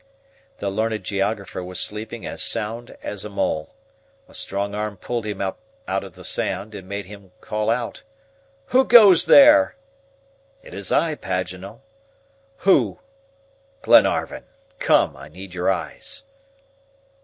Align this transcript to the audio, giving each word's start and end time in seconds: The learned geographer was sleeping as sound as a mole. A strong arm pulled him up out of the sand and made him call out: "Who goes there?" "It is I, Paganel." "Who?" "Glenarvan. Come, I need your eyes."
The 0.57 0.71
learned 0.71 1.03
geographer 1.03 1.63
was 1.63 1.79
sleeping 1.79 2.25
as 2.25 2.41
sound 2.41 2.97
as 3.03 3.23
a 3.23 3.29
mole. 3.29 3.75
A 4.27 4.33
strong 4.33 4.73
arm 4.73 4.97
pulled 4.97 5.27
him 5.27 5.41
up 5.41 5.59
out 5.87 6.03
of 6.03 6.15
the 6.15 6.25
sand 6.25 6.73
and 6.73 6.89
made 6.89 7.05
him 7.05 7.31
call 7.39 7.69
out: 7.69 8.01
"Who 8.73 8.83
goes 8.83 9.25
there?" 9.25 9.75
"It 10.63 10.73
is 10.73 10.91
I, 10.91 11.13
Paganel." 11.13 11.81
"Who?" 12.65 12.97
"Glenarvan. 13.83 14.45
Come, 14.79 15.15
I 15.15 15.27
need 15.27 15.53
your 15.53 15.69
eyes." 15.69 16.23